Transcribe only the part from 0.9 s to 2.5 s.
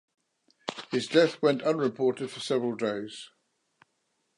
death went unreported for